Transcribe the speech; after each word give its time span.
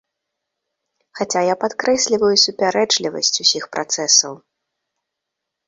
Хаця 1.19 1.41
я 1.47 1.55
падкрэсліваю 1.65 2.31
супярэчлівасць 2.45 3.31
усіх 3.47 3.63
працэсаў. 3.77 4.33